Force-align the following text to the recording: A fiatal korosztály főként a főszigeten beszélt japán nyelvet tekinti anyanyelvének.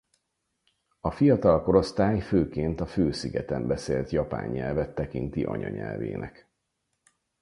A 0.99 1.11
fiatal 1.11 1.61
korosztály 1.63 2.21
főként 2.21 2.81
a 2.81 2.85
főszigeten 2.85 3.67
beszélt 3.67 4.09
japán 4.09 4.47
nyelvet 4.49 4.95
tekinti 4.95 5.43
anyanyelvének. 5.43 6.47